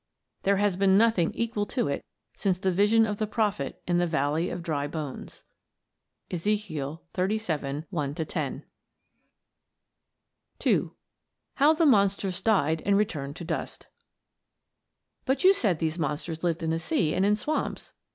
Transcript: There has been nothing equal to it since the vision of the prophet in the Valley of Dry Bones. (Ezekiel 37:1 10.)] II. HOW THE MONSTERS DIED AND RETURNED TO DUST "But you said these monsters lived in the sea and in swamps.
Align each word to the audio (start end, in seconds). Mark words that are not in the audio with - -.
There 0.41 0.57
has 0.57 0.77
been 0.77 0.97
nothing 0.97 1.31
equal 1.35 1.67
to 1.67 1.87
it 1.87 2.03
since 2.35 2.57
the 2.57 2.71
vision 2.71 3.05
of 3.05 3.19
the 3.19 3.27
prophet 3.27 3.83
in 3.87 3.99
the 3.99 4.07
Valley 4.07 4.49
of 4.49 4.63
Dry 4.63 4.87
Bones. 4.87 5.43
(Ezekiel 6.31 7.03
37:1 7.13 7.85
10.)] 8.27 8.63
II. 10.65 10.89
HOW 11.57 11.73
THE 11.73 11.85
MONSTERS 11.85 12.41
DIED 12.41 12.81
AND 12.83 12.97
RETURNED 12.97 13.35
TO 13.35 13.45
DUST 13.45 13.89
"But 15.25 15.43
you 15.43 15.53
said 15.53 15.77
these 15.77 15.99
monsters 15.99 16.43
lived 16.43 16.63
in 16.63 16.71
the 16.71 16.79
sea 16.79 17.13
and 17.13 17.23
in 17.23 17.35
swamps. 17.35 17.93